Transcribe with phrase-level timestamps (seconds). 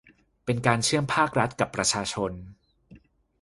[0.45, 2.31] เป็นการเชื่อมภาครัฐกับประชาชน